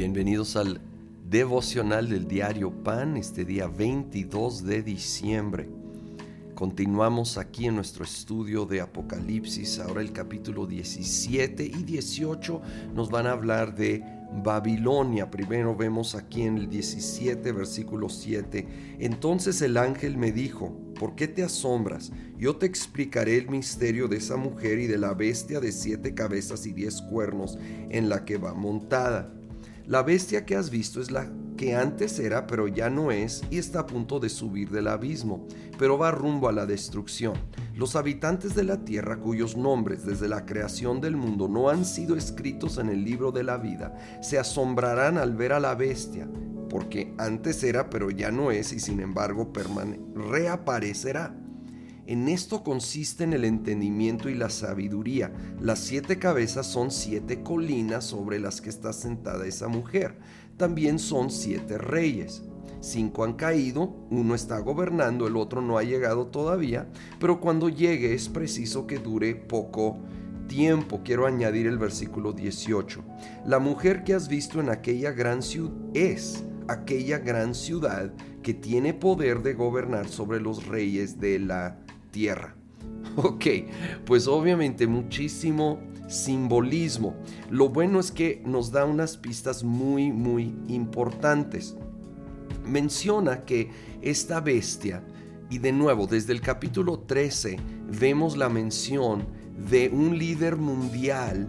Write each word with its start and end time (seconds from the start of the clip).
Bienvenidos 0.00 0.56
al 0.56 0.80
devocional 1.28 2.08
del 2.08 2.26
diario 2.26 2.70
Pan, 2.70 3.18
este 3.18 3.44
día 3.44 3.66
22 3.66 4.64
de 4.64 4.82
diciembre. 4.82 5.68
Continuamos 6.54 7.36
aquí 7.36 7.66
en 7.66 7.74
nuestro 7.74 8.04
estudio 8.04 8.64
de 8.64 8.80
Apocalipsis. 8.80 9.78
Ahora 9.78 10.00
el 10.00 10.14
capítulo 10.14 10.66
17 10.66 11.66
y 11.66 11.82
18 11.82 12.62
nos 12.94 13.10
van 13.10 13.26
a 13.26 13.32
hablar 13.32 13.74
de 13.74 14.02
Babilonia. 14.42 15.30
Primero 15.30 15.76
vemos 15.76 16.14
aquí 16.14 16.44
en 16.44 16.56
el 16.56 16.70
17, 16.70 17.52
versículo 17.52 18.08
7. 18.08 18.96
Entonces 19.00 19.60
el 19.60 19.76
ángel 19.76 20.16
me 20.16 20.32
dijo, 20.32 20.74
¿por 20.98 21.14
qué 21.14 21.28
te 21.28 21.42
asombras? 21.42 22.10
Yo 22.38 22.56
te 22.56 22.64
explicaré 22.64 23.36
el 23.36 23.50
misterio 23.50 24.08
de 24.08 24.16
esa 24.16 24.38
mujer 24.38 24.78
y 24.78 24.86
de 24.86 24.96
la 24.96 25.12
bestia 25.12 25.60
de 25.60 25.72
siete 25.72 26.14
cabezas 26.14 26.64
y 26.64 26.72
diez 26.72 27.02
cuernos 27.02 27.58
en 27.90 28.08
la 28.08 28.24
que 28.24 28.38
va 28.38 28.54
montada 28.54 29.34
la 29.86 30.02
bestia 30.02 30.44
que 30.46 30.56
has 30.56 30.70
visto 30.70 31.00
es 31.00 31.10
la 31.10 31.30
que 31.56 31.74
antes 31.74 32.18
era, 32.18 32.46
pero 32.46 32.68
ya 32.68 32.88
no 32.88 33.10
es, 33.10 33.42
y 33.50 33.58
está 33.58 33.80
a 33.80 33.86
punto 33.86 34.18
de 34.18 34.30
subir 34.30 34.70
del 34.70 34.88
abismo, 34.88 35.46
pero 35.78 35.98
va 35.98 36.10
rumbo 36.10 36.48
a 36.48 36.52
la 36.52 36.64
destrucción. 36.64 37.34
Los 37.74 37.96
habitantes 37.96 38.54
de 38.54 38.64
la 38.64 38.84
tierra 38.84 39.18
cuyos 39.18 39.58
nombres 39.58 40.06
desde 40.06 40.26
la 40.26 40.46
creación 40.46 41.02
del 41.02 41.16
mundo 41.16 41.48
no 41.48 41.68
han 41.68 41.84
sido 41.84 42.16
escritos 42.16 42.78
en 42.78 42.88
el 42.88 43.04
libro 43.04 43.30
de 43.30 43.42
la 43.42 43.58
vida, 43.58 43.94
se 44.22 44.38
asombrarán 44.38 45.18
al 45.18 45.36
ver 45.36 45.52
a 45.52 45.60
la 45.60 45.74
bestia, 45.74 46.26
porque 46.70 47.12
antes 47.18 47.62
era, 47.62 47.90
pero 47.90 48.10
ya 48.10 48.30
no 48.30 48.50
es, 48.50 48.72
y 48.72 48.80
sin 48.80 49.00
embargo 49.00 49.52
reaparecerá. 50.14 51.39
En 52.10 52.26
esto 52.26 52.64
consiste 52.64 53.22
en 53.22 53.34
el 53.34 53.44
entendimiento 53.44 54.28
y 54.28 54.34
la 54.34 54.50
sabiduría. 54.50 55.32
Las 55.60 55.78
siete 55.78 56.18
cabezas 56.18 56.66
son 56.66 56.90
siete 56.90 57.44
colinas 57.44 58.04
sobre 58.04 58.40
las 58.40 58.60
que 58.60 58.68
está 58.68 58.92
sentada 58.92 59.46
esa 59.46 59.68
mujer. 59.68 60.18
También 60.56 60.98
son 60.98 61.30
siete 61.30 61.78
reyes. 61.78 62.42
Cinco 62.80 63.22
han 63.22 63.34
caído, 63.34 63.94
uno 64.10 64.34
está 64.34 64.58
gobernando, 64.58 65.28
el 65.28 65.36
otro 65.36 65.62
no 65.62 65.78
ha 65.78 65.84
llegado 65.84 66.26
todavía, 66.26 66.88
pero 67.20 67.40
cuando 67.40 67.68
llegue 67.68 68.12
es 68.12 68.28
preciso 68.28 68.88
que 68.88 68.98
dure 68.98 69.36
poco 69.36 70.00
tiempo. 70.48 71.02
Quiero 71.04 71.26
añadir 71.26 71.68
el 71.68 71.78
versículo 71.78 72.32
18. 72.32 73.04
La 73.46 73.60
mujer 73.60 74.02
que 74.02 74.14
has 74.14 74.26
visto 74.26 74.58
en 74.58 74.70
aquella 74.70 75.12
gran 75.12 75.42
ciudad 75.42 75.76
es 75.94 76.42
aquella 76.66 77.18
gran 77.18 77.54
ciudad 77.54 78.12
que 78.42 78.54
tiene 78.54 78.94
poder 78.94 79.44
de 79.44 79.54
gobernar 79.54 80.08
sobre 80.08 80.40
los 80.40 80.66
reyes 80.66 81.20
de 81.20 81.38
la 81.38 81.78
tierra. 82.10 82.54
Ok, 83.16 83.46
pues 84.04 84.28
obviamente 84.28 84.86
muchísimo 84.86 85.80
simbolismo. 86.08 87.14
Lo 87.50 87.68
bueno 87.68 88.00
es 88.00 88.10
que 88.10 88.42
nos 88.44 88.70
da 88.70 88.84
unas 88.84 89.16
pistas 89.16 89.64
muy, 89.64 90.12
muy 90.12 90.54
importantes. 90.68 91.76
Menciona 92.64 93.44
que 93.44 93.70
esta 94.02 94.40
bestia, 94.40 95.02
y 95.50 95.58
de 95.58 95.72
nuevo 95.72 96.06
desde 96.06 96.32
el 96.32 96.40
capítulo 96.40 97.00
13 97.00 97.58
vemos 97.98 98.36
la 98.36 98.48
mención 98.48 99.26
de 99.68 99.88
un 99.88 100.18
líder 100.18 100.56
mundial 100.56 101.48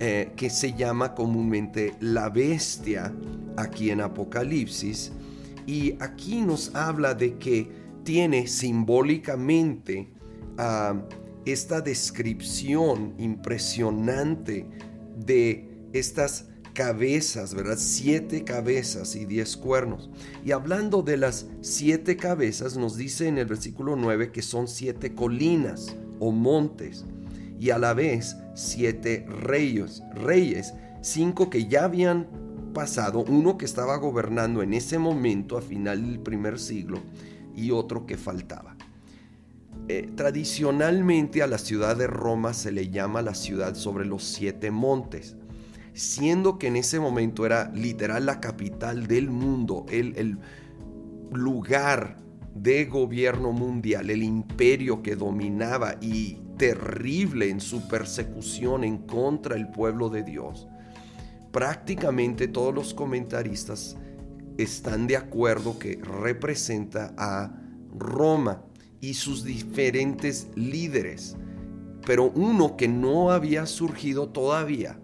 eh, 0.00 0.32
que 0.36 0.50
se 0.50 0.72
llama 0.74 1.14
comúnmente 1.14 1.94
la 2.00 2.28
bestia 2.28 3.12
aquí 3.56 3.90
en 3.90 4.00
Apocalipsis. 4.00 5.12
Y 5.66 5.96
aquí 6.00 6.42
nos 6.42 6.74
habla 6.74 7.14
de 7.14 7.38
que 7.38 7.83
tiene 8.04 8.46
simbólicamente 8.46 10.08
ah, 10.58 11.02
esta 11.44 11.80
descripción 11.80 13.14
impresionante 13.18 14.66
de 15.16 15.88
estas 15.92 16.48
cabezas, 16.74 17.54
¿verdad? 17.54 17.76
Siete 17.78 18.44
cabezas 18.44 19.14
y 19.14 19.24
diez 19.24 19.56
cuernos. 19.56 20.10
Y 20.44 20.52
hablando 20.52 21.02
de 21.02 21.16
las 21.16 21.46
siete 21.60 22.16
cabezas, 22.16 22.76
nos 22.76 22.96
dice 22.96 23.28
en 23.28 23.38
el 23.38 23.46
versículo 23.46 23.96
9 23.96 24.32
que 24.32 24.42
son 24.42 24.68
siete 24.68 25.14
colinas 25.14 25.96
o 26.18 26.32
montes 26.32 27.04
y 27.58 27.70
a 27.70 27.78
la 27.78 27.94
vez 27.94 28.36
siete 28.54 29.24
reyes, 29.28 30.02
reyes, 30.14 30.74
cinco 31.00 31.48
que 31.48 31.66
ya 31.66 31.84
habían 31.84 32.26
pasado, 32.74 33.24
uno 33.28 33.56
que 33.56 33.64
estaba 33.64 33.96
gobernando 33.96 34.60
en 34.60 34.74
ese 34.74 34.98
momento 34.98 35.56
a 35.56 35.62
final 35.62 36.04
del 36.04 36.18
primer 36.18 36.58
siglo 36.58 37.00
y 37.56 37.70
otro 37.70 38.06
que 38.06 38.16
faltaba. 38.16 38.76
Eh, 39.88 40.10
tradicionalmente 40.16 41.42
a 41.42 41.46
la 41.46 41.58
ciudad 41.58 41.96
de 41.96 42.06
Roma 42.06 42.54
se 42.54 42.72
le 42.72 42.88
llama 42.88 43.20
la 43.20 43.34
ciudad 43.34 43.74
sobre 43.74 44.06
los 44.06 44.24
siete 44.24 44.70
montes, 44.70 45.36
siendo 45.92 46.58
que 46.58 46.68
en 46.68 46.76
ese 46.76 47.00
momento 47.00 47.44
era 47.44 47.70
literal 47.74 48.26
la 48.26 48.40
capital 48.40 49.06
del 49.06 49.30
mundo, 49.30 49.84
el, 49.90 50.16
el 50.16 50.38
lugar 51.32 52.16
de 52.54 52.86
gobierno 52.86 53.52
mundial, 53.52 54.08
el 54.08 54.22
imperio 54.22 55.02
que 55.02 55.16
dominaba 55.16 55.96
y 56.00 56.38
terrible 56.56 57.50
en 57.50 57.60
su 57.60 57.86
persecución 57.88 58.84
en 58.84 58.98
contra 58.98 59.56
del 59.56 59.68
pueblo 59.68 60.08
de 60.08 60.22
Dios. 60.22 60.68
Prácticamente 61.52 62.48
todos 62.48 62.74
los 62.74 62.94
comentaristas 62.94 63.96
están 64.58 65.06
de 65.06 65.16
acuerdo 65.16 65.78
que 65.78 65.96
representa 66.02 67.14
a 67.16 67.58
Roma 67.96 68.64
y 69.00 69.14
sus 69.14 69.44
diferentes 69.44 70.48
líderes, 70.54 71.36
pero 72.06 72.30
uno 72.30 72.76
que 72.76 72.88
no 72.88 73.30
había 73.30 73.66
surgido 73.66 74.28
todavía. 74.28 74.98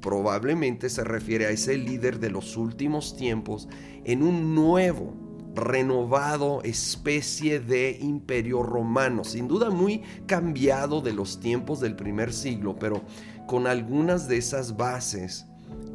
Probablemente 0.00 0.90
se 0.90 1.02
refiere 1.02 1.46
a 1.46 1.50
ese 1.50 1.78
líder 1.78 2.20
de 2.20 2.30
los 2.30 2.56
últimos 2.56 3.16
tiempos 3.16 3.68
en 4.04 4.22
un 4.22 4.54
nuevo, 4.54 5.14
renovado 5.54 6.62
especie 6.62 7.60
de 7.60 7.98
imperio 8.00 8.62
romano, 8.62 9.24
sin 9.24 9.48
duda 9.48 9.70
muy 9.70 10.02
cambiado 10.26 11.00
de 11.00 11.12
los 11.12 11.40
tiempos 11.40 11.80
del 11.80 11.96
primer 11.96 12.32
siglo, 12.32 12.76
pero 12.78 13.02
con 13.46 13.66
algunas 13.66 14.28
de 14.28 14.36
esas 14.36 14.76
bases 14.76 15.46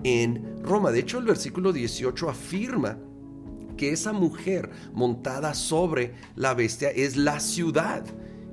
en 0.03 0.63
Roma. 0.63 0.91
De 0.91 0.99
hecho, 0.99 1.19
el 1.19 1.25
versículo 1.25 1.73
18 1.73 2.29
afirma 2.29 2.97
que 3.77 3.91
esa 3.91 4.11
mujer 4.11 4.69
montada 4.93 5.53
sobre 5.53 6.13
la 6.35 6.53
bestia 6.53 6.89
es 6.89 7.15
la 7.15 7.39
ciudad 7.39 8.03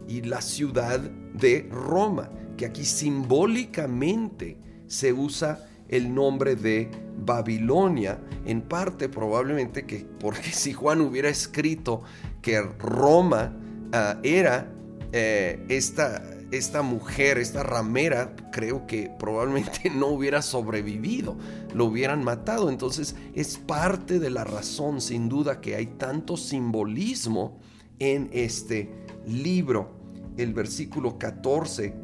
y 0.08 0.22
la 0.22 0.40
ciudad 0.40 1.00
de 1.00 1.68
Roma, 1.70 2.30
que 2.56 2.66
aquí 2.66 2.84
simbólicamente 2.84 4.58
se 4.86 5.12
usa 5.12 5.68
el 5.88 6.14
nombre 6.14 6.54
de 6.54 6.90
Babilonia, 7.24 8.20
en 8.44 8.62
parte 8.62 9.08
probablemente 9.08 9.84
que 9.84 10.06
porque 10.20 10.52
si 10.52 10.72
Juan 10.72 11.00
hubiera 11.00 11.28
escrito 11.28 12.02
que 12.40 12.60
Roma 12.60 13.56
ah, 13.92 14.18
era 14.22 14.72
eh, 15.12 15.64
esta 15.68 16.22
esta 16.50 16.82
mujer, 16.82 17.38
esta 17.38 17.62
ramera, 17.62 18.34
creo 18.52 18.86
que 18.86 19.10
probablemente 19.18 19.90
no 19.94 20.08
hubiera 20.08 20.42
sobrevivido, 20.42 21.36
lo 21.74 21.86
hubieran 21.86 22.24
matado. 22.24 22.68
Entonces 22.70 23.16
es 23.34 23.58
parte 23.58 24.18
de 24.18 24.30
la 24.30 24.44
razón, 24.44 25.00
sin 25.00 25.28
duda, 25.28 25.60
que 25.60 25.76
hay 25.76 25.86
tanto 25.86 26.36
simbolismo 26.36 27.58
en 27.98 28.30
este 28.32 28.92
libro. 29.26 29.96
El 30.36 30.52
versículo 30.52 31.18
14 31.18 31.94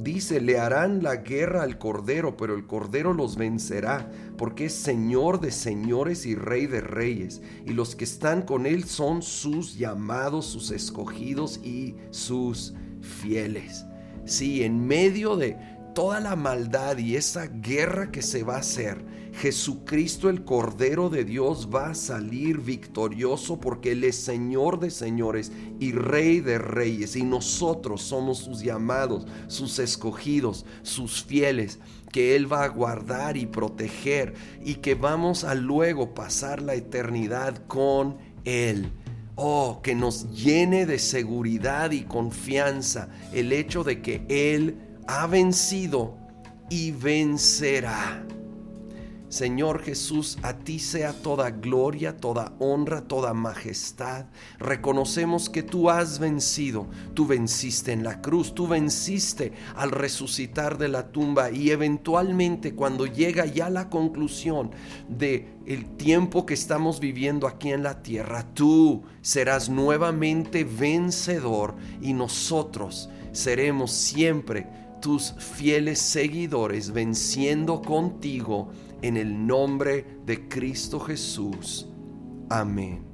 dice, 0.00 0.40
le 0.40 0.58
harán 0.58 1.02
la 1.02 1.16
guerra 1.16 1.62
al 1.62 1.78
Cordero, 1.78 2.36
pero 2.36 2.54
el 2.54 2.66
Cordero 2.66 3.14
los 3.14 3.36
vencerá, 3.36 4.10
porque 4.36 4.66
es 4.66 4.74
Señor 4.74 5.40
de 5.40 5.50
señores 5.50 6.26
y 6.26 6.34
Rey 6.34 6.66
de 6.66 6.80
reyes, 6.80 7.42
y 7.66 7.72
los 7.72 7.96
que 7.96 8.04
están 8.04 8.42
con 8.42 8.66
él 8.66 8.84
son 8.84 9.22
sus 9.22 9.76
llamados, 9.76 10.46
sus 10.46 10.70
escogidos 10.70 11.58
y 11.64 11.96
sus 12.10 12.74
fieles. 13.20 13.84
Sí, 14.24 14.62
en 14.62 14.86
medio 14.86 15.36
de 15.36 15.56
toda 15.94 16.20
la 16.20 16.36
maldad 16.36 16.98
y 16.98 17.16
esa 17.16 17.46
guerra 17.46 18.12
que 18.12 18.22
se 18.22 18.44
va 18.44 18.56
a 18.56 18.60
hacer, 18.60 19.04
Jesucristo 19.32 20.30
el 20.30 20.44
Cordero 20.44 21.10
de 21.10 21.24
Dios 21.24 21.68
va 21.74 21.90
a 21.90 21.94
salir 21.94 22.58
victorioso 22.58 23.60
porque 23.60 23.92
Él 23.92 24.04
es 24.04 24.16
Señor 24.16 24.80
de 24.80 24.90
señores 24.90 25.52
y 25.78 25.92
Rey 25.92 26.40
de 26.40 26.58
reyes 26.58 27.16
y 27.16 27.22
nosotros 27.22 28.02
somos 28.02 28.38
sus 28.38 28.60
llamados, 28.62 29.26
sus 29.46 29.78
escogidos, 29.78 30.66
sus 30.82 31.24
fieles, 31.24 31.78
que 32.12 32.36
Él 32.36 32.52
va 32.52 32.64
a 32.64 32.68
guardar 32.68 33.36
y 33.36 33.46
proteger 33.46 34.34
y 34.64 34.76
que 34.76 34.94
vamos 34.94 35.44
a 35.44 35.54
luego 35.54 36.14
pasar 36.14 36.62
la 36.62 36.74
eternidad 36.74 37.66
con 37.66 38.18
Él. 38.44 38.92
Oh, 39.40 39.78
que 39.84 39.94
nos 39.94 40.28
llene 40.32 40.84
de 40.84 40.98
seguridad 40.98 41.92
y 41.92 42.02
confianza 42.02 43.08
el 43.32 43.52
hecho 43.52 43.84
de 43.84 44.02
que 44.02 44.26
Él 44.28 44.76
ha 45.06 45.28
vencido 45.28 46.18
y 46.68 46.90
vencerá. 46.90 48.26
Señor 49.28 49.82
Jesús, 49.82 50.38
a 50.42 50.54
ti 50.54 50.78
sea 50.78 51.12
toda 51.12 51.50
gloria, 51.50 52.16
toda 52.16 52.54
honra, 52.58 53.02
toda 53.02 53.34
majestad. 53.34 54.24
Reconocemos 54.58 55.50
que 55.50 55.62
tú 55.62 55.90
has 55.90 56.18
vencido, 56.18 56.86
tú 57.12 57.26
venciste 57.26 57.92
en 57.92 58.04
la 58.04 58.22
cruz, 58.22 58.54
tú 58.54 58.66
venciste 58.66 59.52
al 59.76 59.90
resucitar 59.90 60.78
de 60.78 60.88
la 60.88 61.12
tumba 61.12 61.50
y 61.50 61.72
eventualmente 61.72 62.74
cuando 62.74 63.04
llega 63.04 63.44
ya 63.44 63.68
la 63.68 63.90
conclusión 63.90 64.70
de 65.10 65.58
el 65.66 65.84
tiempo 65.96 66.46
que 66.46 66.54
estamos 66.54 66.98
viviendo 66.98 67.46
aquí 67.46 67.70
en 67.70 67.82
la 67.82 68.02
tierra, 68.02 68.46
tú 68.54 69.02
serás 69.20 69.68
nuevamente 69.68 70.64
vencedor 70.64 71.74
y 72.00 72.14
nosotros 72.14 73.10
seremos 73.32 73.92
siempre 73.92 74.66
tus 75.00 75.34
fieles 75.38 75.98
seguidores 76.00 76.90
venciendo 76.90 77.82
contigo 77.82 78.70
en 79.02 79.16
el 79.16 79.46
nombre 79.46 80.04
de 80.24 80.48
Cristo 80.48 81.00
Jesús. 81.00 81.88
Amén. 82.50 83.07